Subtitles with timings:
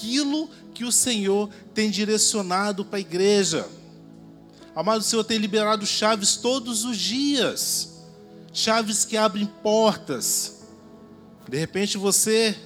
[0.00, 3.68] aquilo que o Senhor tem direcionado para a igreja.
[4.74, 8.00] Amado, o Senhor tem liberado chaves todos os dias,
[8.52, 10.62] chaves que abrem portas.
[11.46, 12.56] De repente você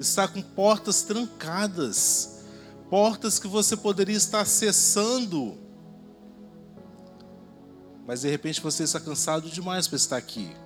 [0.00, 2.40] está com portas trancadas,
[2.88, 5.58] portas que você poderia estar acessando,
[8.06, 10.56] mas de repente você está cansado demais para estar aqui,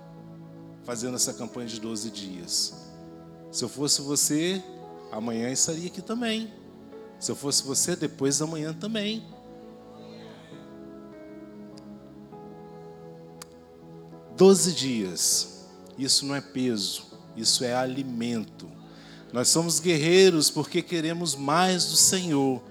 [0.85, 2.73] fazendo essa campanha de 12 dias.
[3.51, 4.63] Se eu fosse você,
[5.11, 6.51] amanhã estaria aqui também.
[7.19, 9.23] Se eu fosse você, depois da manhã também.
[14.35, 17.03] Doze dias, isso não é peso,
[17.35, 18.67] isso é alimento.
[19.31, 22.61] Nós somos guerreiros porque queremos mais do Senhor.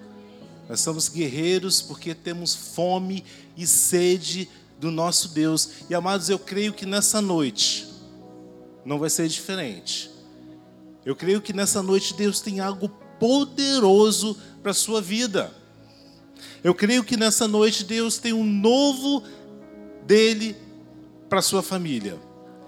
[0.69, 3.25] Nós somos guerreiros porque temos fome
[3.57, 4.49] e sede
[4.81, 5.71] do nosso Deus.
[5.89, 7.89] E amados, eu creio que nessa noite
[8.85, 10.10] não vai ser diferente.
[11.05, 15.53] Eu creio que nessa noite Deus tem algo poderoso para a sua vida.
[16.63, 19.23] Eu creio que nessa noite Deus tem um novo
[20.07, 20.57] dele
[21.29, 22.19] para a sua família.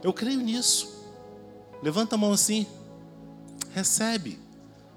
[0.02, 1.04] Eu creio nisso.
[1.82, 2.66] Levanta a mão assim.
[3.74, 4.38] Recebe.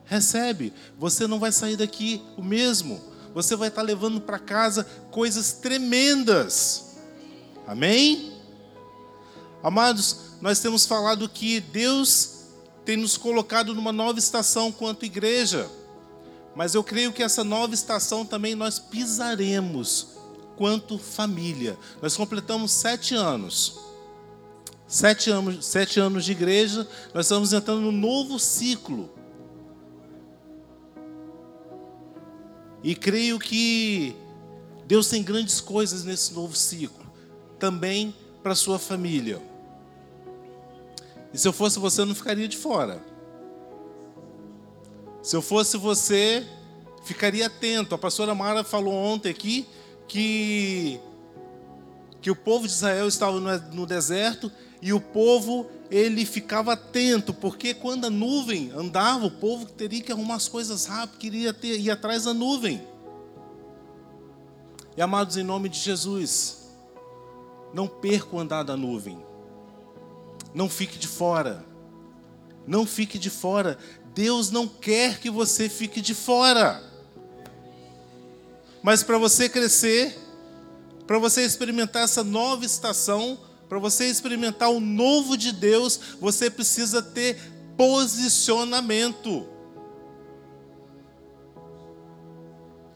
[0.06, 0.74] Recebe.
[0.98, 3.02] Você não vai sair daqui o mesmo.
[3.34, 6.98] Você vai estar levando para casa coisas tremendas.
[7.68, 8.34] Amém?
[9.62, 12.35] Amados, nós temos falado que Deus
[12.86, 15.70] tem nos colocado numa nova estação quanto igreja.
[16.56, 20.10] Mas eu creio que essa nova estação também nós pisaremos
[20.56, 21.78] quanto família.
[22.02, 23.80] Nós completamos sete anos.
[24.88, 29.10] Sete anos, sete anos de igreja, nós estamos entrando num novo ciclo.
[32.84, 34.16] E creio que
[34.86, 37.12] Deus tem grandes coisas nesse novo ciclo,
[37.58, 39.42] também para sua família.
[41.36, 43.04] E se eu fosse você, eu não ficaria de fora.
[45.22, 46.48] Se eu fosse você,
[47.04, 47.94] ficaria atento.
[47.94, 49.68] A pastora Mara falou ontem aqui
[50.08, 50.98] que,
[52.22, 53.38] que o povo de Israel estava
[53.74, 54.50] no deserto
[54.82, 60.14] e o povo ele ficava atento, porque quando a nuvem andava, o povo teria que
[60.14, 62.82] arrumar as coisas rápido, queria ter, ir atrás da nuvem.
[64.96, 66.70] E amados, em nome de Jesus,
[67.74, 69.35] não perca o andar da nuvem.
[70.56, 71.66] Não fique de fora.
[72.66, 73.78] Não fique de fora.
[74.16, 76.82] Deus não quer que você fique de fora.
[78.82, 80.18] Mas para você crescer,
[81.06, 87.02] para você experimentar essa nova estação, para você experimentar o novo de Deus, você precisa
[87.02, 87.38] ter
[87.76, 89.46] posicionamento.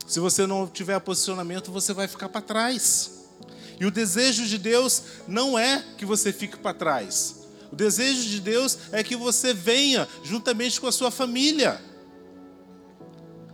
[0.08, 3.28] Se você não tiver posicionamento, você vai ficar para trás.
[3.78, 7.39] E o desejo de Deus não é que você fique para trás.
[7.72, 11.80] O desejo de Deus é que você venha juntamente com a sua família.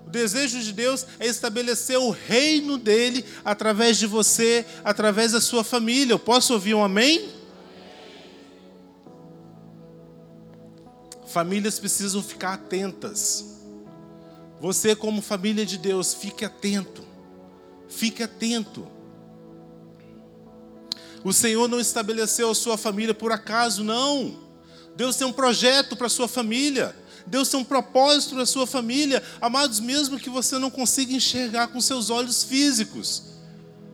[0.08, 5.64] O desejo de Deus é estabelecer o reino dele através de você, através da sua
[5.64, 6.14] família.
[6.14, 7.30] Eu posso ouvir um amém?
[11.28, 13.56] Famílias precisam ficar atentas.
[14.62, 17.04] Você, como família de Deus, fique atento.
[17.90, 18.95] Fique atento.
[21.26, 24.38] O Senhor não estabeleceu a sua família por acaso, não.
[24.96, 26.96] Deus tem um projeto para a sua família.
[27.26, 29.24] Deus tem um propósito na sua família.
[29.42, 33.24] Amados, mesmo que você não consiga enxergar com seus olhos físicos,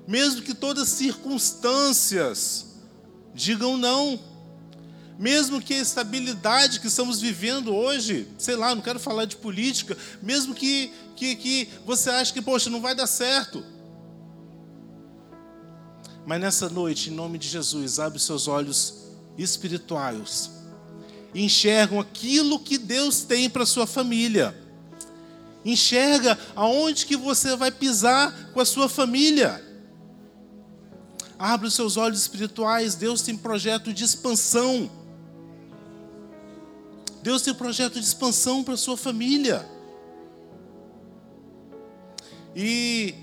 [0.05, 2.65] mesmo que todas as circunstâncias
[3.33, 4.19] digam não,
[5.17, 9.97] mesmo que a estabilidade que estamos vivendo hoje, sei lá, não quero falar de política,
[10.21, 13.63] mesmo que, que, que você ache que, poxa, não vai dar certo.
[16.25, 20.61] Mas nessa noite, em nome de Jesus, abre seus olhos espirituais
[21.33, 24.55] enxergam aquilo que Deus tem para sua família.
[25.63, 29.63] Enxerga aonde que você vai pisar com a sua família.
[31.37, 32.95] Abre os seus olhos espirituais.
[32.95, 34.89] Deus tem projeto de expansão.
[37.23, 39.67] Deus tem projeto de expansão para sua família.
[42.55, 43.15] E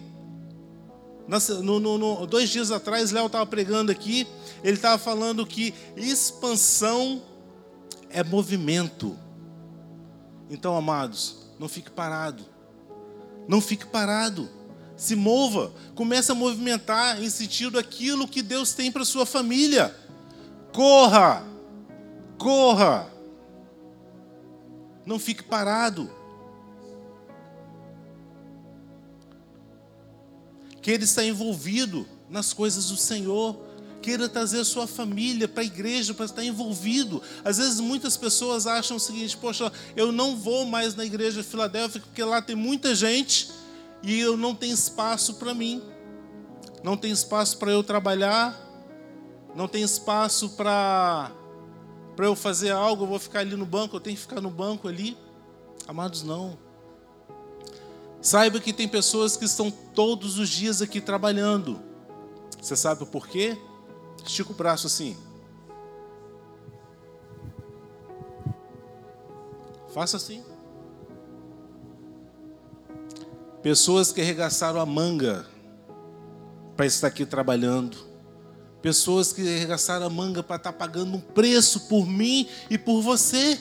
[1.29, 4.27] no, no, no, dois dias atrás, Léo estava pregando aqui.
[4.65, 7.23] Ele estava falando que expansão
[8.09, 9.15] é movimento.
[10.49, 12.45] Então, amados, não fique parado.
[13.47, 14.49] Não fique parado.
[14.97, 19.95] Se mova, comece a movimentar em sentido aquilo que Deus tem para sua família.
[20.73, 21.45] Corra!
[22.39, 23.07] Corra!
[25.05, 26.11] Não fique parado.
[30.81, 33.69] Que ele está envolvido nas coisas do Senhor
[34.01, 37.21] Queira trazer a sua família para a igreja, para estar envolvido.
[37.45, 41.49] Às vezes muitas pessoas acham o seguinte: poxa, eu não vou mais na igreja de
[41.49, 43.51] Filadélfia porque lá tem muita gente
[44.03, 45.83] e eu não tenho espaço para mim.
[46.83, 48.57] Não tem espaço para eu trabalhar,
[49.55, 51.33] não tem espaço para
[52.15, 54.51] para eu fazer algo, eu vou ficar ali no banco, eu tenho que ficar no
[54.51, 55.17] banco ali.
[55.87, 56.59] Amados, não.
[58.21, 61.81] Saiba que tem pessoas que estão todos os dias aqui trabalhando.
[62.61, 63.57] Você sabe o porquê?
[64.25, 65.17] Estica o braço assim.
[69.95, 70.45] Faça assim.
[73.63, 75.47] Pessoas que arregaçaram a manga
[76.77, 78.09] para estar aqui trabalhando
[78.81, 83.03] Pessoas que arregaçaram a manga para estar tá pagando um preço por mim e por
[83.03, 83.59] você.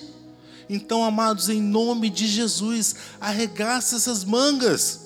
[0.69, 5.01] Então, amados, em nome de Jesus, arregaça essas mangas.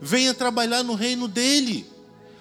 [0.00, 1.86] Venha trabalhar no reino dele.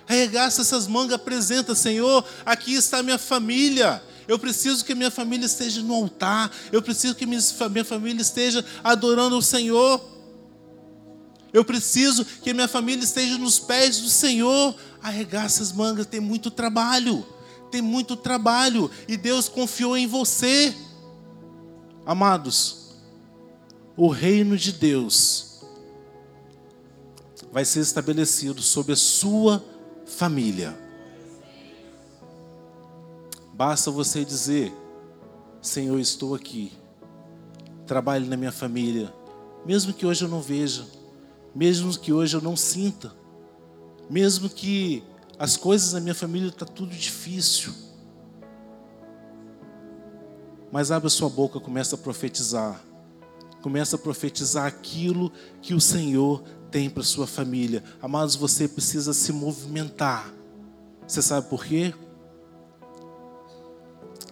[0.07, 4.01] Arregaça essas mangas, apresenta, Senhor, aqui está minha família.
[4.27, 6.51] Eu preciso que minha família esteja no altar.
[6.71, 9.99] Eu preciso que minha família esteja adorando o Senhor.
[11.53, 14.75] Eu preciso que minha família esteja nos pés do Senhor.
[15.01, 17.25] Arregaça as mangas, tem muito trabalho.
[17.71, 18.89] Tem muito trabalho.
[19.07, 20.75] E Deus confiou em você.
[22.05, 22.95] Amados,
[23.95, 25.61] o reino de Deus
[27.51, 29.63] vai ser estabelecido sobre a sua
[30.05, 30.77] família.
[33.53, 34.73] Basta você dizer:
[35.61, 36.71] Senhor, estou aqui.
[37.85, 39.13] Trabalhe na minha família,
[39.65, 41.01] mesmo que hoje eu não veja
[41.53, 43.13] mesmo que hoje eu não sinta,
[44.09, 45.03] mesmo que
[45.37, 47.73] as coisas na minha família estão tá tudo difícil.
[50.71, 52.81] Mas abre a sua boca, começa a profetizar.
[53.61, 55.31] Começa a profetizar aquilo
[55.61, 56.41] que o Senhor
[56.71, 57.83] tem para sua família.
[58.01, 60.33] Amados, você precisa se movimentar.
[61.05, 61.93] Você sabe por quê?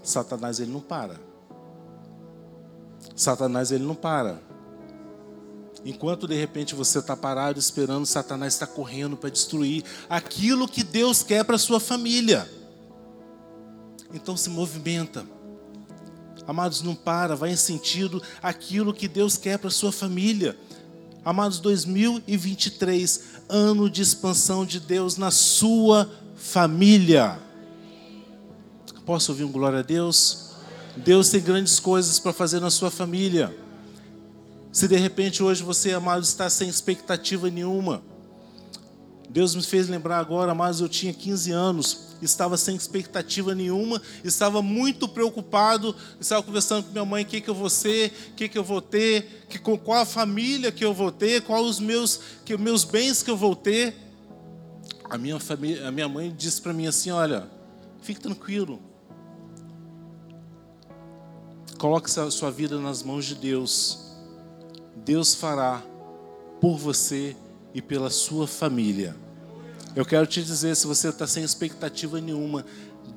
[0.02, 1.20] Satanás ele não para.
[3.16, 4.42] Satanás ele não para.
[5.86, 11.22] Enquanto de repente você está parado esperando, Satanás está correndo para destruir aquilo que Deus
[11.22, 12.50] quer para sua família.
[14.14, 15.26] Então se movimenta.
[16.50, 20.58] Amados, não para, vai em sentido aquilo que Deus quer para sua família.
[21.24, 27.40] Amados, 2023, ano de expansão de Deus na sua família.
[29.06, 30.56] Posso ouvir um glória a Deus?
[30.98, 33.56] Deus tem grandes coisas para fazer na sua família.
[34.72, 38.02] Se de repente hoje você, amado, está sem expectativa nenhuma.
[39.30, 44.62] Deus me fez lembrar agora, mas eu tinha 15 anos, estava sem expectativa nenhuma, estava
[44.62, 48.50] muito preocupado, estava conversando com minha mãe, o que, que eu vou ser, o que,
[48.50, 52.20] que eu vou ter, que, qual a família que eu vou ter, quais os meus,
[52.46, 53.96] que, meus bens que eu vou ter.
[55.10, 57.48] A minha, família, a minha mãe disse para mim assim, olha,
[58.02, 58.80] fique tranquilo,
[61.78, 64.00] coloque a sua vida nas mãos de Deus,
[64.98, 65.82] Deus fará
[66.60, 67.36] por você
[67.74, 69.16] e pela sua família.
[70.00, 72.66] Eu quero te dizer, se você está sem expectativa nenhuma,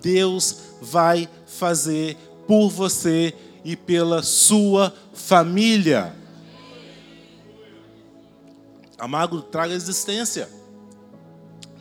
[0.00, 3.32] Deus vai fazer por você
[3.64, 6.12] e pela sua família.
[8.98, 10.50] Amado, traga existência.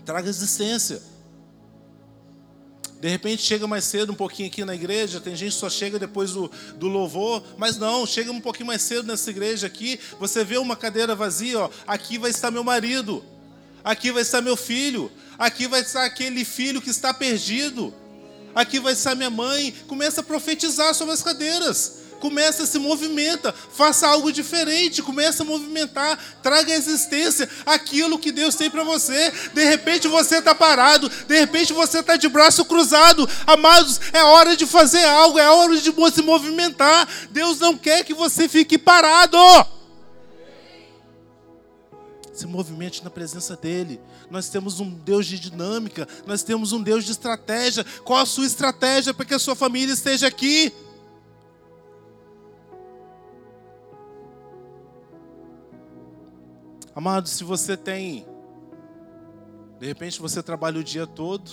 [0.05, 1.01] Traga existência.
[2.99, 5.97] De repente chega mais cedo um pouquinho aqui na igreja, tem gente que só chega
[5.97, 10.43] depois do, do louvor, mas não, chega um pouquinho mais cedo nessa igreja aqui, você
[10.43, 13.25] vê uma cadeira vazia, ó, aqui vai estar meu marido,
[13.83, 17.93] aqui vai estar meu filho, aqui vai estar aquele filho que está perdido,
[18.55, 19.73] aqui vai estar minha mãe.
[19.87, 26.17] Começa a profetizar sobre as cadeiras começa, se movimenta, faça algo diferente, começa a movimentar,
[26.41, 29.33] traga à existência aquilo que Deus tem para você.
[29.53, 33.27] De repente você está parado, de repente você está de braço cruzado.
[33.45, 37.07] Amados, é hora de fazer algo, é hora de se movimentar.
[37.31, 39.37] Deus não quer que você fique parado.
[42.41, 44.01] Se movimente na presença dEle.
[44.27, 47.85] Nós temos um Deus de dinâmica, nós temos um Deus de estratégia.
[48.03, 50.73] Qual a sua estratégia para que a sua família esteja aqui?
[56.95, 58.25] Amado, se você tem,
[59.79, 61.47] de repente você trabalha o dia todo,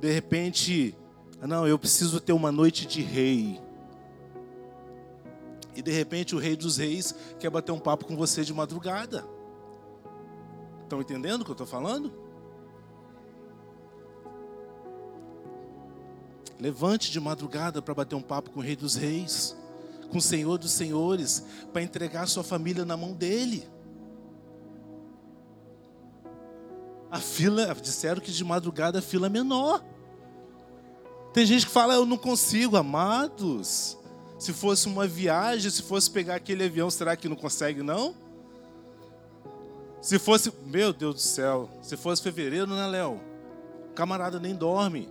[0.00, 0.92] de repente,
[1.40, 3.60] não, eu preciso ter uma noite de rei.
[5.76, 9.33] E de repente o rei dos reis quer bater um papo com você de madrugada.
[10.84, 12.12] Estão entendendo o que eu estou falando?
[16.60, 19.56] Levante de madrugada para bater um papo com o rei dos reis,
[20.10, 23.66] com o senhor dos senhores, para entregar sua família na mão dele.
[27.10, 29.82] A fila, disseram que de madrugada a fila é menor.
[31.32, 33.96] Tem gente que fala, eu não consigo, amados.
[34.38, 38.14] Se fosse uma viagem, se fosse pegar aquele avião, será que não consegue, não?
[40.04, 43.18] Se fosse, meu Deus do céu, se fosse fevereiro, né, Léo?
[43.94, 45.08] Camarada nem dorme.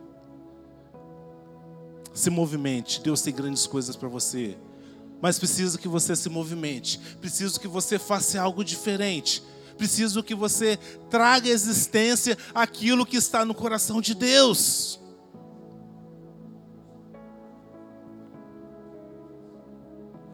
[2.13, 4.55] Se movimente, Deus tem grandes coisas para você.
[5.19, 9.43] Mas preciso que você se movimente, preciso que você faça algo diferente.
[9.79, 10.77] Preciso que você
[11.09, 14.99] traga à existência aquilo que está no coração de Deus.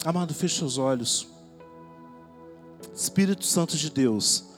[0.04, 1.30] Amado, feche os olhos.
[2.94, 4.49] Espírito Santo de Deus,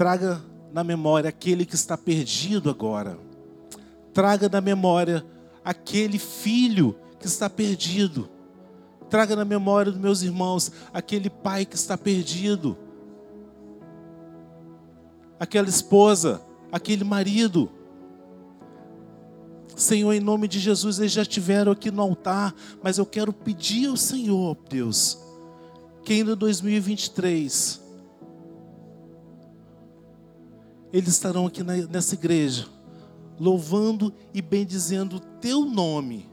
[0.00, 0.42] traga
[0.72, 3.18] na memória aquele que está perdido agora.
[4.14, 5.22] Traga na memória
[5.62, 8.26] aquele filho que está perdido.
[9.10, 12.78] Traga na memória dos meus irmãos aquele pai que está perdido.
[15.38, 16.40] Aquela esposa,
[16.72, 17.70] aquele marido.
[19.76, 23.90] Senhor, em nome de Jesus, eles já estiveram aqui no altar, mas eu quero pedir
[23.90, 25.18] ao Senhor, Deus,
[26.02, 27.89] que ainda em 2023
[30.92, 32.66] eles estarão aqui nessa igreja,
[33.38, 36.28] louvando e bendizendo o teu nome,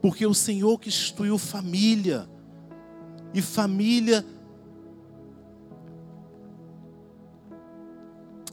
[0.00, 2.28] porque o Senhor que instituiu família,
[3.32, 4.24] e família,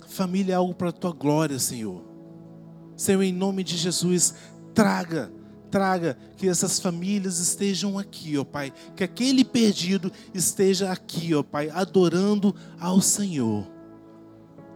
[0.08, 2.04] família é algo para a tua glória, Senhor.
[2.96, 4.36] Senhor, em nome de Jesus,
[4.74, 5.32] traga,
[5.72, 11.70] traga que essas famílias estejam aqui, ó Pai, que aquele perdido esteja aqui, ó Pai,
[11.70, 13.68] adorando ao Senhor.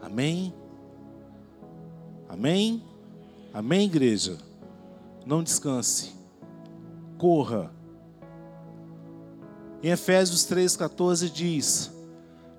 [0.01, 0.53] Amém.
[2.31, 2.81] Amém?
[3.53, 4.37] Amém, igreja?
[5.25, 6.13] Não descanse.
[7.17, 7.69] Corra.
[9.83, 11.91] Em Efésios 3,14 diz: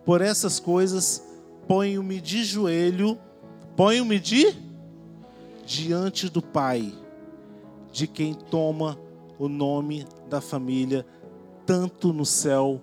[0.05, 1.26] Por essas coisas
[1.67, 3.19] ponho-me de joelho,
[3.75, 4.55] ponho-me de
[5.64, 6.93] diante do Pai,
[7.91, 8.99] de quem toma
[9.38, 11.07] o nome da família,
[11.64, 12.79] tanto no céu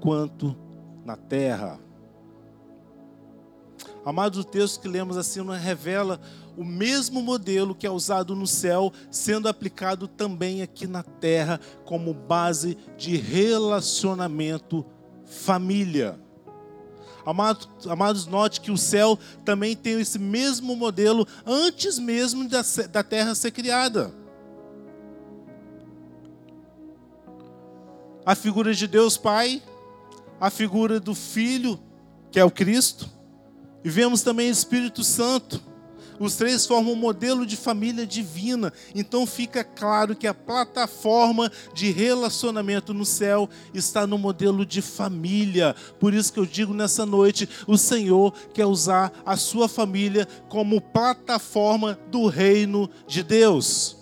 [0.00, 0.54] quanto
[1.02, 1.80] na terra.
[4.06, 6.20] Amados, o texto que lemos assim revela
[6.56, 12.14] o mesmo modelo que é usado no céu, sendo aplicado também aqui na terra, como
[12.14, 14.86] base de relacionamento
[15.24, 16.20] família.
[17.26, 23.02] Amados, amados, note que o céu também tem esse mesmo modelo antes mesmo da, da
[23.02, 24.14] terra ser criada.
[28.24, 29.60] A figura de Deus Pai,
[30.40, 31.76] a figura do Filho,
[32.30, 33.15] que é o Cristo,
[33.86, 35.62] e vemos também o Espírito Santo.
[36.18, 38.72] Os três formam um modelo de família divina.
[38.92, 45.72] Então fica claro que a plataforma de relacionamento no céu está no modelo de família.
[46.00, 50.80] Por isso que eu digo nessa noite, o Senhor quer usar a sua família como
[50.80, 53.96] plataforma do reino de Deus.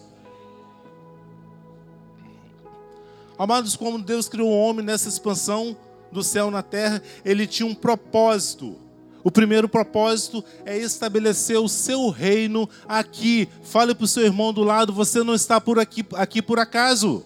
[3.37, 5.76] Amados, como Deus criou o homem nessa expansão
[6.11, 8.83] do céu na terra, ele tinha um propósito.
[9.25, 13.49] O primeiro propósito é estabelecer o seu reino aqui.
[13.62, 17.25] Fale para o seu irmão do lado: você não está por aqui, aqui por acaso.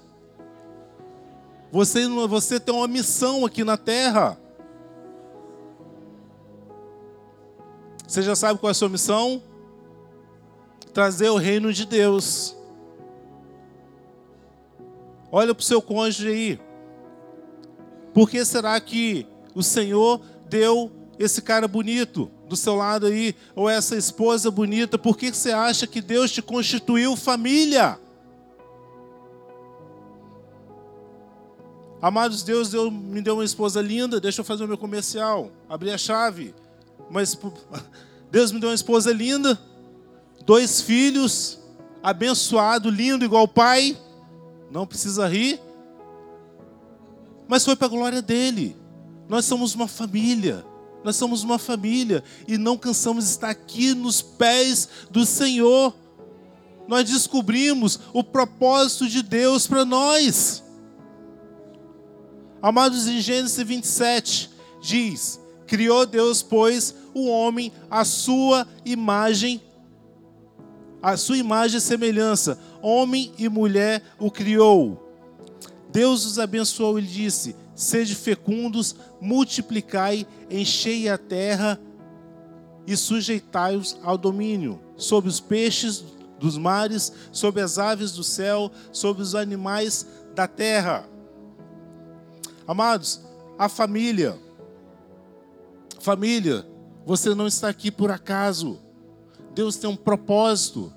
[1.72, 4.38] Você, você tem uma missão aqui na terra.
[8.06, 9.42] Você já sabe qual é a sua missão?
[10.94, 12.56] Trazer o reino de Deus.
[15.32, 16.60] Olha para o seu cônjuge aí.
[18.14, 23.68] Por que será que o Senhor deu esse cara bonito do seu lado aí, ou
[23.68, 27.98] essa esposa bonita, por que você acha que Deus te constituiu família?
[32.00, 35.90] Amados, Deus deu, me deu uma esposa linda, deixa eu fazer o meu comercial, abrir
[35.90, 36.54] a chave.
[37.10, 37.36] Mas
[38.30, 39.58] Deus me deu uma esposa linda,
[40.46, 41.58] dois filhos,
[42.00, 43.98] abençoado, lindo, igual o pai,
[44.70, 45.60] não precisa rir,
[47.48, 48.76] mas foi para a glória dele.
[49.28, 50.64] Nós somos uma família.
[51.04, 55.94] Nós somos uma família e não cansamos de estar aqui nos pés do Senhor.
[56.86, 60.62] Nós descobrimos o propósito de Deus para nós.
[62.60, 64.50] Amados, em Gênesis 27,
[64.80, 69.62] diz: Criou Deus, pois, o homem à sua imagem,
[71.00, 75.04] a sua imagem e semelhança, homem e mulher o criou.
[75.92, 81.80] Deus os abençoou e disse: Sede fecundos, multiplicai, enchei a terra
[82.84, 86.04] e sujeitai-os ao domínio sobre os peixes
[86.40, 90.04] dos mares, sobre as aves do céu, sobre os animais
[90.34, 91.08] da terra.
[92.66, 93.20] Amados,
[93.56, 94.36] a família,
[96.00, 96.66] família,
[97.06, 98.80] você não está aqui por acaso.
[99.54, 100.92] Deus tem um propósito.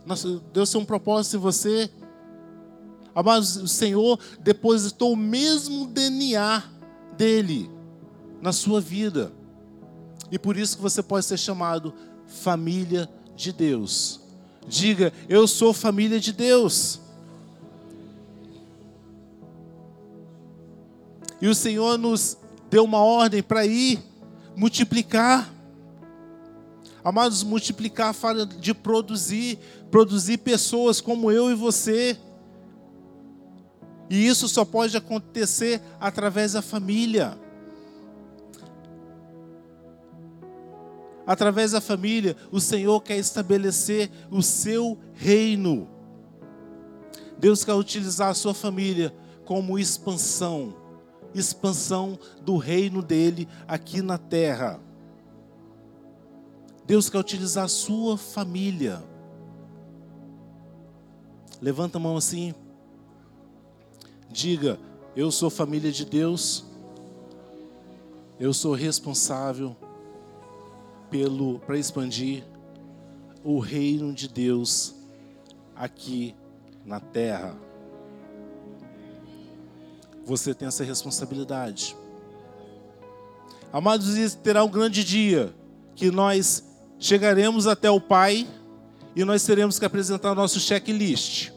[0.51, 1.91] Deus tem um propósito em você.
[3.13, 6.63] Amados, o Senhor depositou o mesmo DNA
[7.17, 7.69] dele
[8.41, 9.31] na sua vida.
[10.31, 11.93] E por isso que você pode ser chamado
[12.25, 14.21] família de Deus.
[14.67, 17.01] Diga, eu sou família de Deus.
[21.41, 22.37] E o Senhor nos
[22.69, 23.99] deu uma ordem para ir
[24.55, 25.51] multiplicar.
[27.03, 29.57] Amados, multiplicar fala de produzir,
[29.89, 32.17] produzir pessoas como eu e você.
[34.11, 37.39] E isso só pode acontecer através da família.
[41.25, 45.87] Através da família, o Senhor quer estabelecer o seu reino.
[47.39, 49.15] Deus quer utilizar a sua família
[49.45, 50.75] como expansão
[51.33, 54.81] expansão do reino dele aqui na terra.
[56.85, 59.01] Deus quer utilizar a sua família.
[61.61, 62.53] Levanta a mão assim.
[64.31, 64.79] Diga:
[65.15, 66.65] Eu sou família de Deus.
[68.39, 69.75] Eu sou responsável
[71.09, 72.43] pelo para expandir
[73.43, 74.95] o reino de Deus
[75.75, 76.33] aqui
[76.85, 77.55] na terra
[80.25, 81.95] você tem essa responsabilidade.
[83.73, 85.53] Amados, terá um grande dia
[85.95, 86.63] que nós
[86.99, 88.47] chegaremos até o Pai
[89.15, 91.51] e nós teremos que apresentar nosso checklist.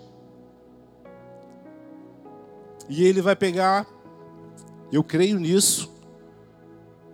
[2.89, 3.87] E ele vai pegar,
[4.93, 5.93] eu creio nisso.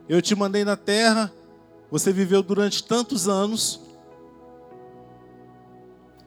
[0.08, 1.32] Eu te mandei na terra,
[1.90, 3.80] você viveu durante tantos anos.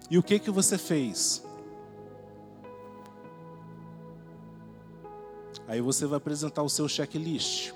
[0.09, 1.43] E o que que você fez?
[5.67, 7.73] Aí você vai apresentar o seu checklist.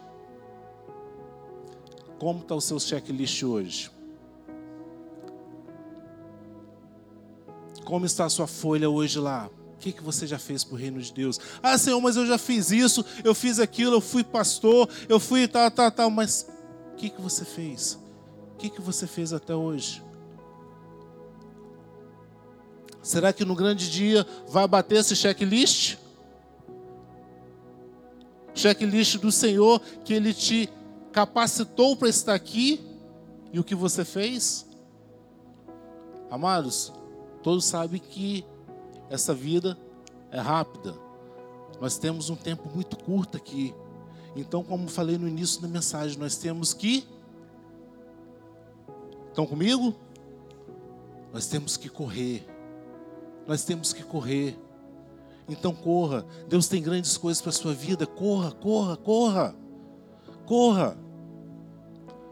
[2.20, 3.92] Como está o seu checklist hoje?
[7.84, 9.50] Como está a sua folha hoje lá?
[9.78, 11.40] O que, que você já fez para o reino de Deus?
[11.62, 15.48] Ah, Senhor, mas eu já fiz isso, eu fiz aquilo, eu fui pastor, eu fui
[15.48, 16.10] tal, tal, tal.
[16.10, 16.50] Mas
[16.94, 18.00] o que, que você fez?
[18.54, 20.02] O que, que você fez até hoje?
[23.04, 25.98] Será que no grande dia vai bater esse checklist?
[28.56, 30.68] checklist do Senhor que Ele te
[31.12, 32.84] capacitou para estar aqui
[33.54, 34.66] e o que você fez?
[36.32, 36.92] Amados,
[37.44, 38.44] todos sabem que
[39.10, 39.78] essa vida
[40.32, 40.94] é rápida.
[41.80, 43.74] Nós temos um tempo muito curto aqui.
[44.36, 47.08] Então, como falei no início da mensagem, nós temos que.
[49.30, 49.96] Estão comigo?
[51.32, 52.48] Nós temos que correr.
[53.48, 54.58] Nós temos que correr.
[55.48, 56.26] Então corra.
[56.48, 58.06] Deus tem grandes coisas para a sua vida.
[58.06, 59.56] Corra, corra, corra.
[60.46, 60.98] Corra.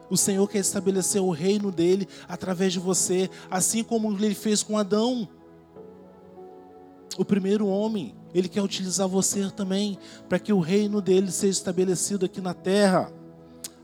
[0.09, 4.77] O Senhor quer estabelecer o reino dele através de você, assim como ele fez com
[4.77, 5.27] Adão.
[7.17, 9.97] O primeiro homem, ele quer utilizar você também,
[10.27, 13.11] para que o reino dele seja estabelecido aqui na terra.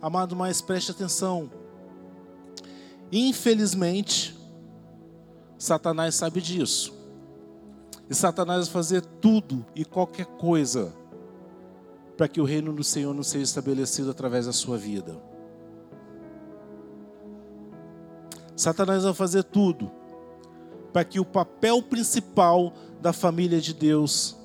[0.01, 1.49] Amado, mas preste atenção.
[3.11, 4.37] Infelizmente,
[5.57, 6.93] Satanás sabe disso.
[8.09, 10.93] E Satanás vai fazer tudo e qualquer coisa
[12.17, 15.17] para que o reino do Senhor não seja estabelecido através da sua vida.
[18.55, 19.89] Satanás vai fazer tudo
[20.91, 24.37] para que o papel principal da família de Deus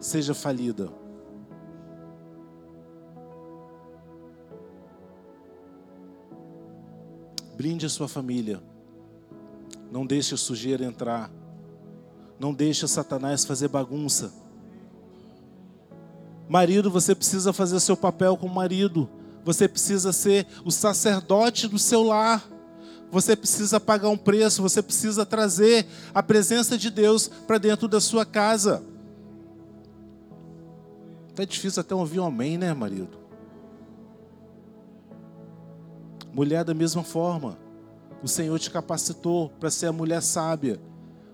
[0.00, 0.90] seja falida.
[7.54, 8.62] Brinde a sua família.
[9.92, 11.30] Não deixe a sujeira entrar.
[12.38, 14.32] Não deixa Satanás fazer bagunça.
[16.48, 19.10] Marido, você precisa fazer seu papel como marido.
[19.44, 22.48] Você precisa ser o sacerdote do seu lar.
[23.10, 28.00] Você precisa pagar um preço, você precisa trazer a presença de Deus para dentro da
[28.00, 28.84] sua casa.
[31.34, 33.18] Tá difícil até ouvir um amém, né, marido?
[36.32, 37.58] Mulher da mesma forma.
[38.22, 40.80] O Senhor te capacitou para ser a mulher sábia.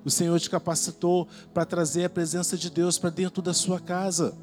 [0.04, 4.34] O Senhor te capacitou para trazer a presença de Deus para dentro da sua casa.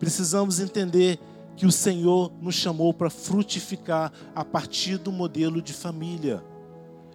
[0.00, 1.20] Precisamos entender
[1.54, 6.42] que o Senhor nos chamou para frutificar a partir do modelo de família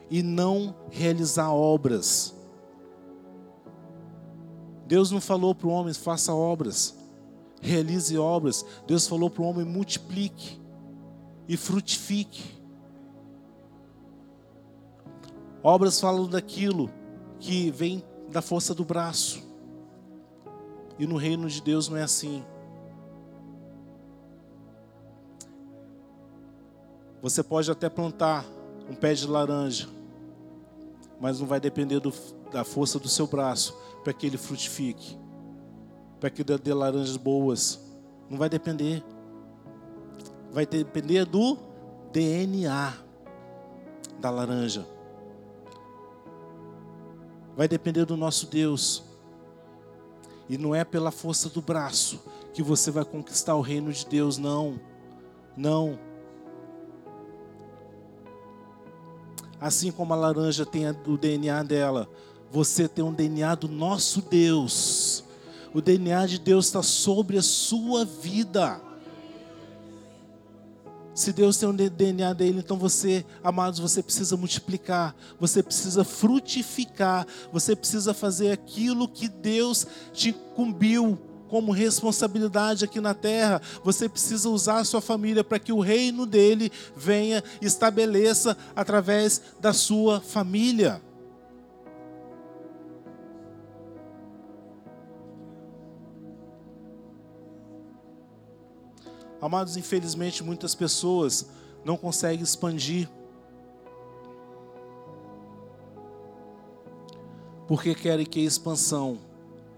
[0.07, 2.35] e não realizar obras.
[4.85, 6.95] Deus não falou para o homem faça obras,
[7.59, 8.63] realize obras.
[8.85, 10.61] Deus falou para o homem multiplique
[11.47, 12.61] e frutifique.
[15.63, 16.91] Obras falam daquilo
[17.39, 19.41] que vem da força do braço.
[20.99, 22.45] E no reino de Deus não é assim.
[27.25, 28.45] Você pode até plantar
[28.87, 29.89] um pé de laranja,
[31.19, 32.13] mas não vai depender do,
[32.51, 35.17] da força do seu braço para que ele frutifique,
[36.19, 37.79] para que dê laranjas boas.
[38.29, 39.03] Não vai depender.
[40.51, 41.57] Vai depender do
[42.11, 42.93] DNA
[44.19, 44.85] da laranja.
[47.57, 49.03] Vai depender do nosso Deus.
[50.47, 52.21] E não é pela força do braço
[52.53, 54.79] que você vai conquistar o reino de Deus, não.
[55.57, 55.97] Não.
[59.59, 62.09] Assim como a laranja tem o DNA dela,
[62.51, 65.23] você tem um DNA do nosso Deus.
[65.73, 68.79] O DNA de Deus está sobre a sua vida.
[71.13, 77.25] Se Deus tem um DNA dele, então você, amados, você precisa multiplicar, você precisa frutificar,
[77.53, 81.17] você precisa fazer aquilo que Deus te incumbiu
[81.49, 83.61] como responsabilidade aqui na terra.
[83.83, 89.73] Você precisa usar a sua família para que o reino dele venha estabeleça através da
[89.73, 91.01] sua família.
[99.41, 101.47] Amados, infelizmente muitas pessoas
[101.83, 103.07] não conseguem expandir.
[107.67, 109.19] Porque querem que a expansão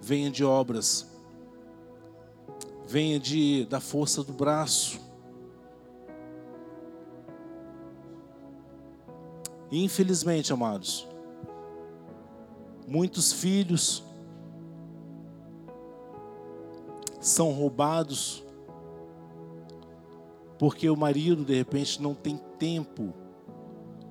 [0.02, 1.06] venha de obras,
[2.88, 5.00] venha de, da força do braço.
[9.70, 11.06] Infelizmente, amados,
[12.88, 14.02] muitos filhos
[17.20, 18.44] são roubados
[20.58, 23.14] porque o marido de repente não tem tempo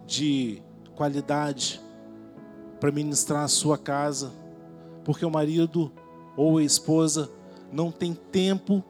[0.06, 0.62] de
[0.94, 1.80] qualidade
[2.78, 4.30] para ministrar a sua casa,
[5.02, 5.90] porque o marido
[6.36, 7.30] ou a esposa
[7.76, 8.82] não tem tempo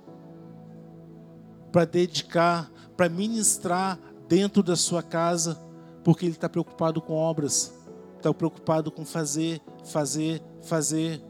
[1.73, 5.61] para dedicar, para ministrar dentro da sua casa,
[6.05, 7.75] porque ele está preocupado com obras,
[8.17, 11.21] está preocupado com fazer, fazer, fazer.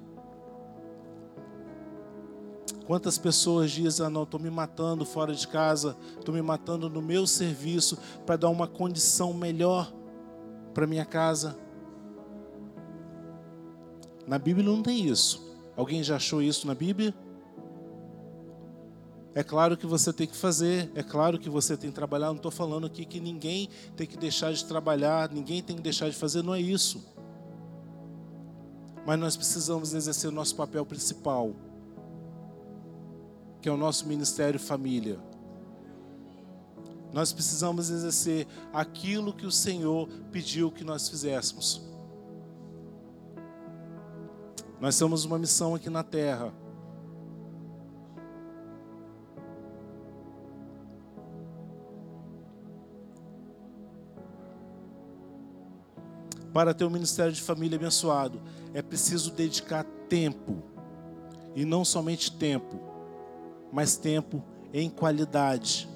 [2.87, 7.01] Quantas pessoas dizem, ah, não, estou me matando fora de casa, estou me matando no
[7.01, 9.90] meu serviço para dar uma condição melhor
[10.75, 11.57] para minha casa.
[14.27, 15.42] Na Bíblia não tem isso.
[15.75, 17.14] Alguém já achou isso na Bíblia?
[19.37, 22.29] É claro que você tem que fazer, é claro que você tem que trabalhar.
[22.29, 26.09] Não estou falando aqui que ninguém tem que deixar de trabalhar, ninguém tem que deixar
[26.09, 27.05] de fazer, não é isso.
[29.05, 31.55] Mas nós precisamos exercer o nosso papel principal
[33.61, 35.18] que é o nosso ministério família.
[37.12, 41.83] Nós precisamos exercer aquilo que o Senhor pediu que nós fizéssemos.
[44.81, 46.55] Nós temos uma missão aqui na terra.
[56.57, 58.40] Para ter um ministério de família abençoado,
[58.73, 60.62] é preciso dedicar tempo,
[61.55, 62.81] e não somente tempo,
[63.71, 64.42] mais tempo
[64.73, 65.87] em qualidade.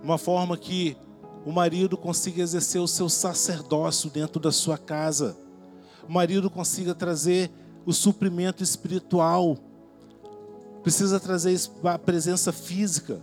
[0.00, 0.96] Uma forma que
[1.44, 5.36] o marido consiga exercer o seu sacerdócio dentro da sua casa.
[6.08, 7.50] O marido consiga trazer
[7.84, 9.58] o suprimento espiritual.
[10.84, 13.20] Precisa trazer a presença física.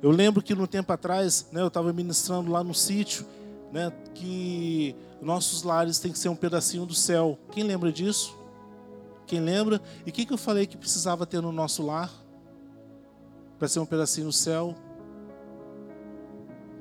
[0.00, 3.26] Eu lembro que no tempo atrás, né, eu estava ministrando lá no sítio,
[3.72, 7.36] né, que nossos lares têm que ser um pedacinho do céu.
[7.50, 8.36] Quem lembra disso?
[9.26, 9.82] Quem lembra?
[10.06, 12.12] E o que, que eu falei que precisava ter no nosso lar?
[13.58, 14.74] Para ser um pedacinho no céu?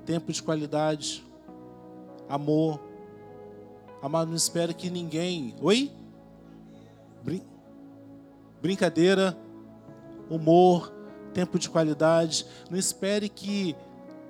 [0.06, 1.26] Tempo de qualidade,
[2.30, 2.80] amor.
[4.02, 5.56] Amado, não espere que ninguém.
[5.60, 5.92] Oi?
[7.24, 7.42] Brin...
[8.62, 9.36] Brincadeira,
[10.30, 10.94] humor,
[11.34, 12.46] tempo de qualidade.
[12.70, 13.76] Não espere que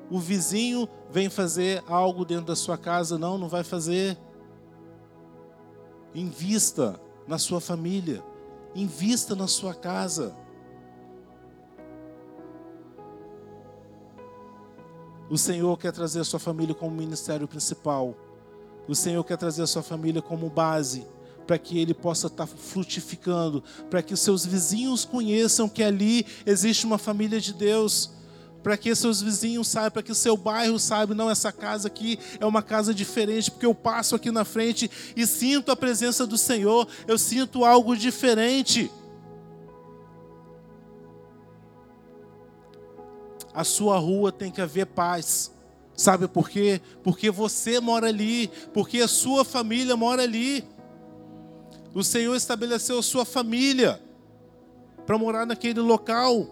[0.10, 3.18] o vizinho venha fazer algo dentro da sua casa.
[3.18, 4.18] Não, não vai fazer.
[6.14, 8.24] Invista na sua família,
[8.74, 10.36] invista na sua casa.
[15.30, 18.16] O Senhor quer trazer a sua família como ministério principal.
[18.88, 21.06] O Senhor quer trazer a sua família como base,
[21.48, 26.86] para que ele possa estar frutificando, para que os seus vizinhos conheçam que ali existe
[26.86, 28.12] uma família de Deus
[28.68, 32.46] para que seus vizinhos saibam, para que seu bairro saiba, não, essa casa aqui é
[32.46, 36.86] uma casa diferente, porque eu passo aqui na frente e sinto a presença do Senhor,
[37.08, 38.92] eu sinto algo diferente.
[43.54, 45.50] A sua rua tem que haver paz.
[45.96, 46.82] Sabe por quê?
[47.02, 50.64] Porque você mora ali, porque a sua família mora ali.
[51.98, 54.00] O Senhor estabeleceu a sua família
[55.04, 56.48] para morar naquele local.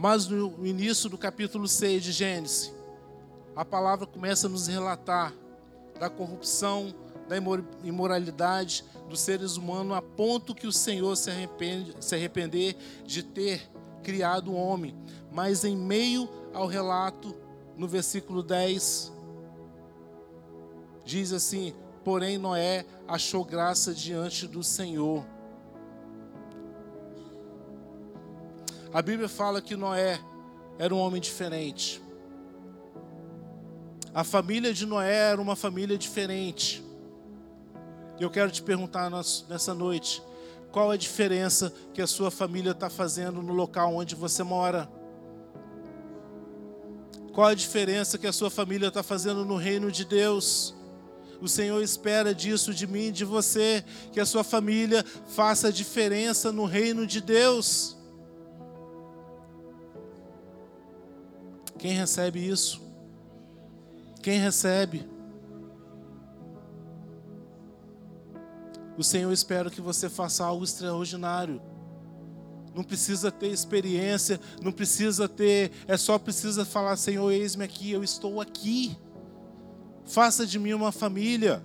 [0.00, 2.72] Mas no início do capítulo 6 de Gênesis,
[3.56, 5.34] a palavra começa a nos relatar
[5.98, 6.94] da corrupção,
[7.28, 7.36] da
[7.82, 13.68] imoralidade dos seres humanos, a ponto que o Senhor se, arrepende, se arrepender de ter
[14.04, 14.94] criado o homem.
[15.32, 17.34] Mas em meio ao relato,
[17.76, 19.12] no versículo 10,
[21.04, 25.26] diz assim: Porém, Noé achou graça diante do Senhor.
[28.92, 30.20] A Bíblia fala que Noé
[30.78, 32.00] era um homem diferente.
[34.14, 36.84] A família de Noé era uma família diferente.
[38.20, 40.22] Eu quero te perguntar nessa noite:
[40.74, 44.90] qual a diferença que a sua família está fazendo no local onde você mora?
[47.32, 50.74] Qual a diferença que a sua família está fazendo no reino de Deus?
[51.40, 56.64] O Senhor espera disso de mim de você, que a sua família faça diferença no
[56.64, 57.96] reino de Deus.
[61.78, 62.82] Quem recebe isso?
[64.20, 65.13] Quem recebe?
[68.96, 71.60] O Senhor espera que você faça algo extraordinário.
[72.74, 78.02] Não precisa ter experiência, não precisa ter, é só precisa falar: Senhor, eis-me aqui, eu
[78.02, 78.96] estou aqui.
[80.04, 81.62] Faça de mim uma família,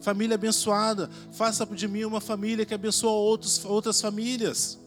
[0.00, 1.08] família abençoada.
[1.32, 4.78] Faça de mim uma família que abençoa outros, outras famílias.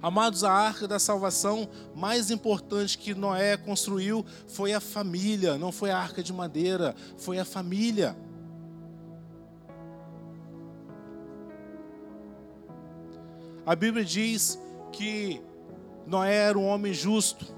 [0.00, 5.90] Amados, a arca da salvação mais importante que Noé construiu foi a família, não foi
[5.90, 8.16] a arca de madeira, foi a família.
[13.66, 14.56] A Bíblia diz
[14.92, 15.42] que
[16.06, 17.52] Noé era um homem justo,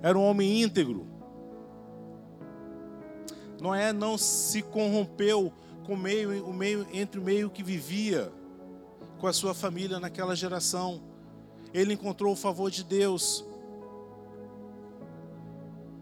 [0.00, 1.08] era um homem íntegro.
[3.60, 5.52] Noé não se corrompeu
[5.84, 8.32] com meio, o meio, entre o meio que vivia
[9.18, 11.09] com a sua família naquela geração
[11.72, 13.44] ele encontrou o favor de Deus.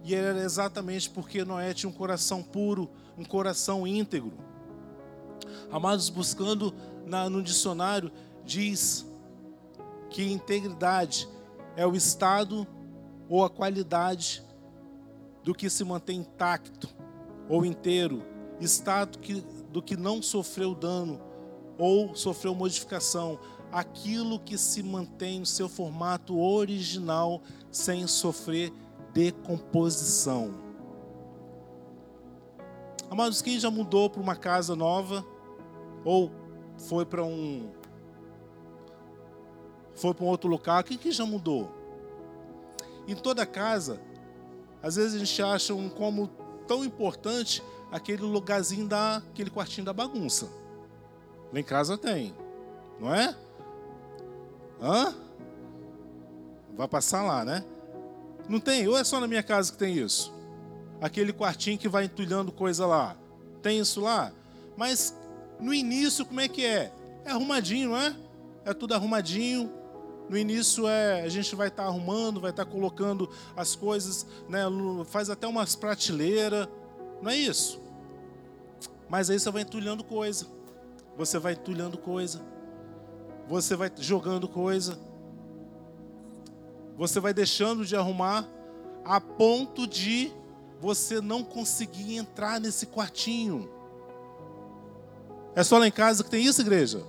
[0.04, 4.32] E era exatamente porque Noé tinha um coração puro, um coração íntegro.
[5.70, 8.10] Amados, buscando na, no dicionário,
[8.44, 9.06] diz
[10.10, 11.28] que integridade
[11.76, 12.66] é o estado
[13.28, 14.42] ou a qualidade
[15.44, 16.88] do que se mantém intacto
[17.48, 18.22] ou inteiro,
[18.60, 21.20] estado que, do que não sofreu dano
[21.78, 23.38] ou sofreu modificação,
[23.72, 28.72] aquilo que se mantém no seu formato original sem sofrer
[29.12, 30.54] decomposição.
[33.10, 35.24] Amados, quem já mudou para uma casa nova
[36.04, 36.30] ou
[36.76, 37.70] foi para um
[39.94, 41.72] foi para um outro local, quem que já mudou?
[43.08, 44.00] Em toda casa,
[44.80, 46.28] às vezes a gente acha um como
[46.68, 50.48] tão importante aquele lugarzinho da aquele quartinho da bagunça.
[51.52, 52.34] Lá em casa tem,
[53.00, 53.34] não é?
[54.80, 55.14] Hã?
[56.76, 57.64] Vai passar lá, né?
[58.48, 58.86] Não tem?
[58.86, 60.32] Ou é só na minha casa que tem isso?
[61.00, 63.16] Aquele quartinho que vai entulhando coisa lá.
[63.62, 64.32] Tem isso lá?
[64.76, 65.14] Mas
[65.58, 66.92] no início, como é que é?
[67.24, 68.14] É arrumadinho, não é?
[68.64, 69.72] É tudo arrumadinho.
[70.28, 74.26] No início é, a gente vai estar tá arrumando, vai estar tá colocando as coisas,
[74.48, 74.60] né?
[75.06, 76.68] Faz até umas prateleiras.
[77.20, 77.80] Não é isso?
[79.08, 80.46] Mas aí você vai entulhando coisa.
[81.16, 82.57] Você vai entulhando coisa
[83.48, 84.98] você vai jogando coisa,
[86.96, 88.46] você vai deixando de arrumar,
[89.04, 90.30] a ponto de
[90.80, 93.70] você não conseguir entrar nesse quartinho.
[95.56, 97.02] É só lá em casa que tem isso, igreja?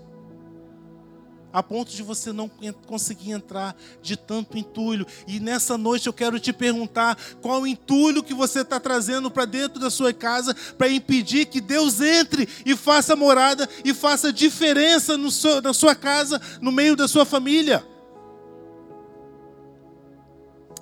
[1.51, 2.49] A ponto de você não
[2.85, 5.05] conseguir entrar de tanto entulho.
[5.27, 9.79] E nessa noite eu quero te perguntar qual entulho que você está trazendo para dentro
[9.79, 15.31] da sua casa para impedir que Deus entre e faça morada e faça diferença no
[15.31, 17.85] seu, na sua casa, no meio da sua família.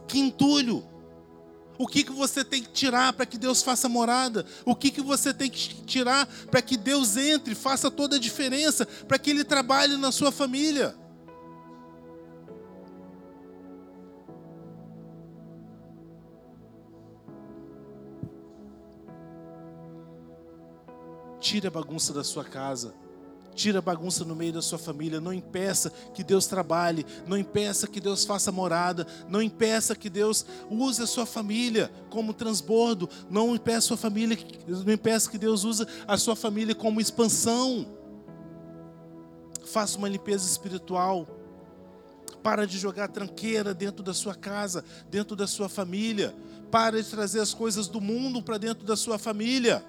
[0.08, 0.97] Que entulho!
[1.78, 4.46] O que, que você tem que tirar para que Deus faça morada?
[4.66, 8.86] O que, que você tem que tirar para que Deus entre, faça toda a diferença,
[9.08, 10.96] para que Ele trabalhe na sua família?
[21.40, 23.07] Tire a bagunça da sua casa.
[23.58, 25.20] Tira a bagunça no meio da sua família.
[25.20, 27.04] Não impeça que Deus trabalhe.
[27.26, 29.08] Não impeça que Deus faça morada.
[29.28, 33.10] Não impeça que Deus use a sua família como transbordo.
[33.28, 34.38] Não impeça sua família.
[34.68, 37.88] Não impeça que Deus use a sua família como expansão.
[39.66, 41.28] Faça uma limpeza espiritual.
[42.44, 46.36] Para de jogar tranqueira dentro da sua casa, dentro da sua família.
[46.70, 49.84] Para de trazer as coisas do mundo para dentro da sua família.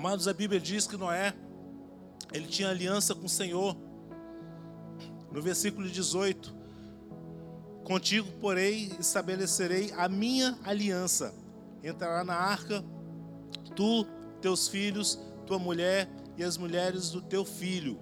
[0.00, 1.34] Amados, a Bíblia diz que Noé,
[2.32, 3.76] ele tinha aliança com o Senhor.
[5.30, 6.54] No versículo 18:
[7.84, 11.34] Contigo, porém, estabelecerei a minha aliança.
[11.84, 12.82] Entrará na arca
[13.76, 14.06] tu,
[14.40, 18.00] teus filhos, tua mulher e as mulheres do teu filho.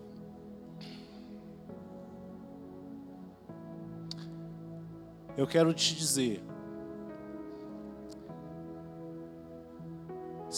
[5.37, 6.45] Eu quero te dizer,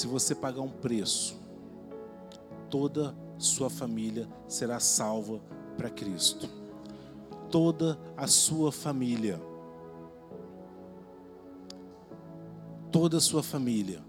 [0.01, 1.39] se você pagar um preço,
[2.71, 5.43] toda sua família será salva
[5.77, 6.49] para Cristo.
[7.51, 9.39] Toda a sua família.
[12.91, 14.03] Toda a sua família.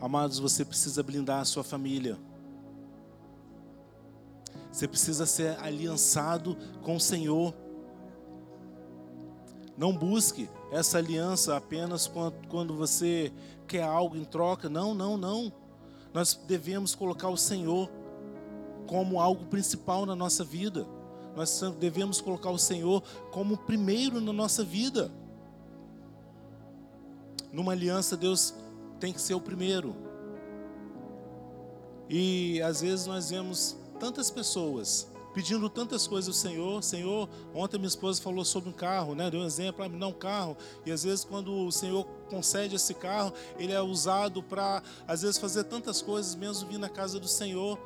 [0.00, 2.16] Amados, você precisa blindar a sua família.
[4.72, 7.54] Você precisa ser aliançado com o Senhor.
[9.76, 12.10] Não busque essa aliança apenas
[12.48, 13.32] quando você
[13.66, 14.68] quer algo em troca.
[14.68, 15.52] Não, não, não.
[16.12, 17.90] Nós devemos colocar o Senhor
[18.86, 20.86] como algo principal na nossa vida.
[21.34, 25.10] Nós devemos colocar o Senhor como primeiro na nossa vida.
[27.52, 28.54] Numa aliança, Deus
[29.00, 29.96] tem que ser o primeiro.
[32.08, 36.82] E às vezes nós vemos tantas pessoas pedindo tantas coisas ao Senhor.
[36.82, 39.28] Senhor, ontem minha esposa falou sobre um carro, né?
[39.30, 40.56] Deu um exemplo para me dar um carro.
[40.86, 45.36] E às vezes quando o Senhor concede esse carro, ele é usado para às vezes
[45.36, 47.78] fazer tantas coisas, mesmo vir na casa do Senhor.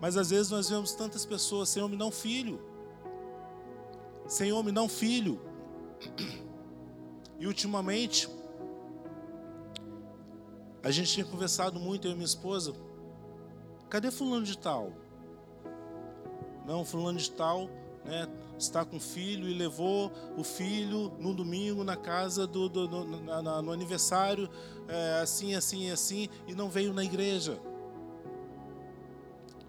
[0.00, 2.60] Mas às vezes nós vemos tantas pessoas, Senhor, me dá um filho.
[4.26, 5.40] Senhor, me dá um filho.
[7.38, 8.28] E ultimamente,
[10.82, 12.74] a gente tinha conversado muito, eu e minha esposa.
[13.90, 15.03] Cadê fulano de tal?
[16.64, 17.68] Não, fulano de tal,
[18.04, 23.42] né, está com filho e levou o filho no domingo na casa do, do no,
[23.42, 24.48] na, no, aniversário,
[24.88, 27.58] é, assim, assim, assim, e não veio na igreja.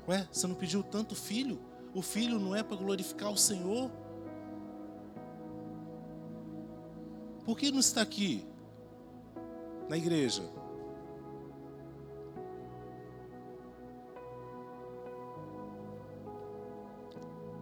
[0.07, 1.59] Ué, você não pediu tanto filho?
[1.93, 3.89] O filho não é para glorificar o Senhor?
[7.45, 8.45] Por que não está aqui
[9.89, 10.43] na igreja?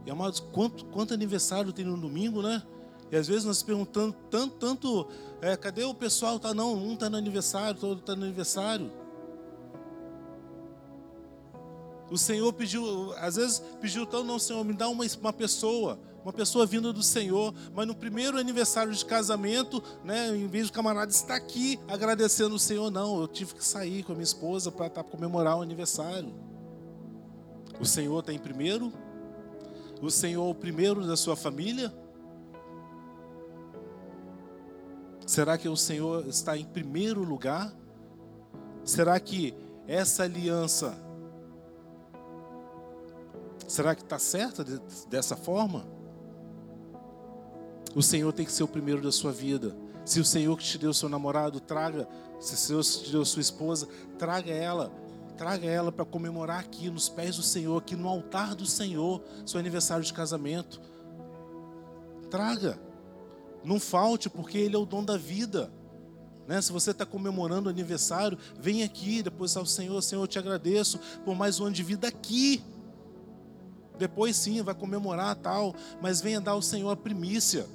[0.05, 2.61] E amados, quanto, quanto aniversário tem no domingo, né?
[3.11, 5.07] E às vezes nós perguntando tanto, tanto,
[5.41, 6.39] é, cadê o pessoal?
[6.39, 8.91] Tá não, um está no aniversário, todo está no aniversário.
[12.09, 16.33] O Senhor pediu, às vezes pediu tão, não, Senhor, me dá uma, uma pessoa, uma
[16.33, 21.11] pessoa vinda do Senhor, mas no primeiro aniversário de casamento, né, em vez do camarada
[21.11, 24.89] estar aqui agradecendo o Senhor, não, eu tive que sair com a minha esposa para
[24.89, 26.33] tá, comemorar o aniversário.
[27.79, 28.93] O Senhor está em primeiro,
[30.03, 31.93] o Senhor o primeiro da sua família?
[35.25, 37.73] Será que o Senhor está em primeiro lugar?
[38.83, 39.53] Será que
[39.87, 40.97] essa aliança
[43.65, 44.65] será que está certa
[45.09, 45.85] dessa forma?
[47.95, 49.73] O Senhor tem que ser o primeiro da sua vida.
[50.03, 52.07] Se o Senhor que te deu seu namorado, traga.
[52.41, 53.87] Se o Senhor te deu sua esposa,
[54.17, 54.91] traga ela
[55.37, 59.59] Traga ela para comemorar aqui nos pés do Senhor, aqui no altar do Senhor, seu
[59.59, 60.79] aniversário de casamento.
[62.29, 62.79] Traga.
[63.63, 65.71] Não falte, porque Ele é o dom da vida.
[66.47, 66.61] Né?
[66.61, 70.99] Se você está comemorando o aniversário, vem aqui, depois ao Senhor, Senhor, eu te agradeço
[71.23, 72.63] por mais um ano de vida aqui.
[73.97, 77.65] Depois sim, vai comemorar tal, mas venha dar ao Senhor a primícia.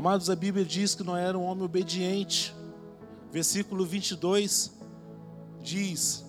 [0.00, 2.54] Amados, a Bíblia diz que Noé era um homem obediente.
[3.30, 4.72] Versículo 22
[5.60, 6.24] diz: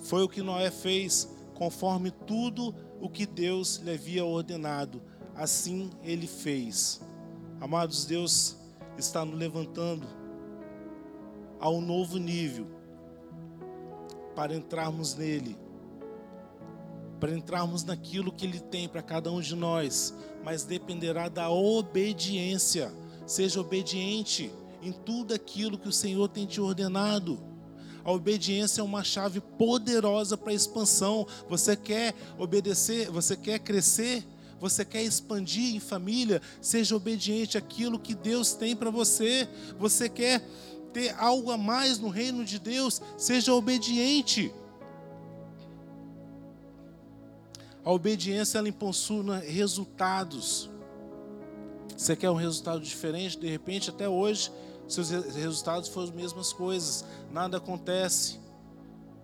[0.00, 5.00] Foi o que Noé fez, conforme tudo o que Deus lhe havia ordenado,
[5.34, 7.00] assim ele fez.
[7.62, 8.58] Amados, Deus
[8.98, 10.06] está nos levantando
[11.58, 12.66] a um novo nível
[14.36, 15.56] para entrarmos nele
[17.20, 22.92] para entrarmos naquilo que Ele tem para cada um de nós, mas dependerá da obediência.
[23.26, 24.50] Seja obediente
[24.82, 27.38] em tudo aquilo que o Senhor tem te ordenado.
[28.02, 31.26] A obediência é uma chave poderosa para a expansão.
[31.48, 34.26] Você quer obedecer, você quer crescer,
[34.58, 39.46] você quer expandir em família, seja obediente àquilo que Deus tem para você.
[39.78, 40.42] Você quer
[40.92, 44.52] ter algo a mais no reino de Deus, seja obediente.
[47.84, 50.68] A obediência ela impulsiona resultados.
[51.96, 53.38] Você quer um resultado diferente?
[53.38, 54.52] De repente, até hoje,
[54.86, 57.04] seus resultados foram as mesmas coisas.
[57.30, 58.38] Nada acontece.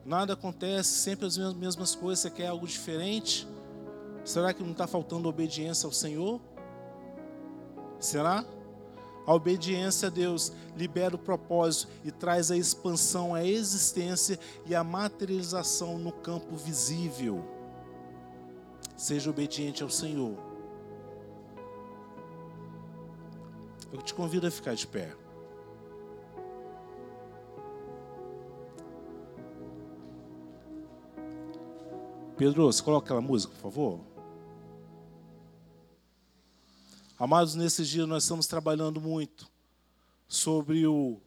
[0.04, 3.46] Nada acontece, sempre as mesmas coisas, você quer algo diferente?
[4.24, 6.40] Será que não está faltando obediência ao Senhor?
[7.98, 8.44] Será?
[9.26, 14.84] A obediência a Deus libera o propósito e traz a expansão, a existência e a
[14.84, 17.55] materialização no campo visível.
[18.96, 20.36] Seja obediente ao Senhor.
[23.92, 25.14] Eu te convido a ficar de pé.
[32.36, 34.00] Pedro, você coloca aquela música, por favor?
[37.18, 39.48] Amados, nesses dias nós estamos trabalhando muito
[40.28, 41.18] sobre o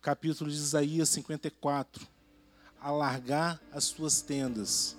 [0.00, 2.06] capítulo de Isaías 54,
[2.80, 4.96] alargar as tuas tendas.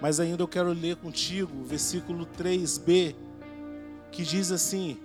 [0.00, 3.14] Mas ainda eu quero ler contigo o versículo 3b,
[4.10, 4.98] que diz assim: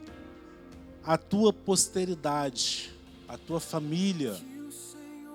[1.03, 2.91] A tua posteridade,
[3.27, 4.35] a tua família,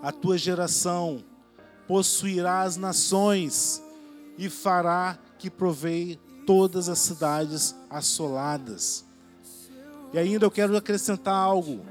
[0.03, 1.23] a tua geração
[1.87, 3.83] possuirá as nações
[4.37, 9.05] e fará que provei todas as cidades assoladas.
[10.13, 11.85] E ainda eu quero acrescentar algo.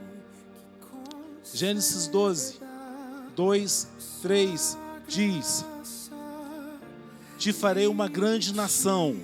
[1.53, 2.59] Gênesis 12,
[3.35, 3.87] 2,
[4.21, 5.65] 3 diz:
[7.43, 9.17] Te farei uma grande nação,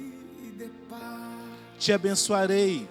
[1.80, 2.86] te abençoarei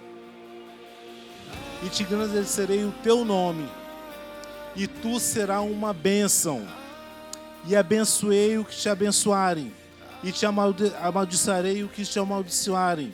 [1.83, 3.69] e te engrandecerei o teu nome,
[4.75, 6.67] e tu serás uma bênção.
[7.67, 9.71] E abençoei o que te abençoarem,
[10.23, 13.13] e te amaldi amaldiçoarei o que te amaldiçoarem.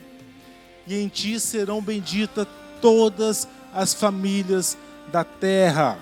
[0.86, 2.46] E em ti serão benditas
[2.80, 4.74] todas as famílias
[5.12, 5.98] da terra.